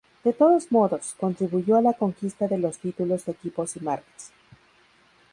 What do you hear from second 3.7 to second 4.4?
y marcas.